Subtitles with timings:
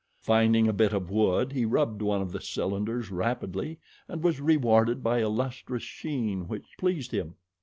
[0.23, 3.77] Finding a bit of wood he rubbed one of the cylinders rapidly
[4.07, 7.35] and was rewarded by a lustrous sheen which pleased him.